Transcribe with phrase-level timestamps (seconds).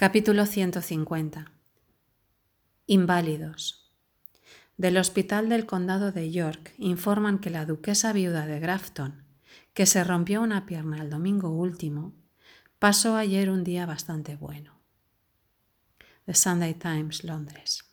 [0.00, 1.50] Capítulo 150
[2.86, 3.90] Inválidos
[4.76, 9.24] Del Hospital del Condado de York informan que la duquesa viuda de Grafton,
[9.74, 12.14] que se rompió una pierna el domingo último,
[12.78, 14.78] pasó ayer un día bastante bueno.
[16.26, 17.87] The Sunday Times, Londres.